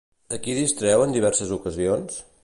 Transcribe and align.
A 0.35 0.37
qui 0.45 0.53
distreu 0.59 1.03
en 1.05 1.13
diverses 1.17 1.51
ocasions? 1.59 2.17